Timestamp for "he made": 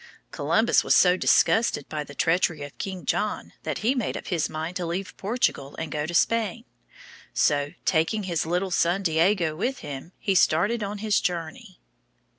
3.85-4.17